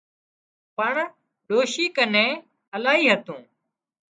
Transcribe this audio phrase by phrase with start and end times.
[0.77, 0.93] پڻ
[1.47, 2.31] ڏوشي ڪنين
[2.75, 3.41] الاهي هتون